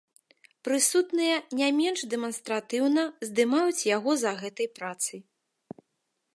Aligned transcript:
Прысутныя 0.67 1.35
не 1.59 1.67
менш 1.81 1.99
дэманстратыўна 2.15 3.03
здымаюць 3.29 3.87
яго 3.95 4.11
за 4.25 4.31
гэтай 4.43 4.67
працай. 4.81 5.19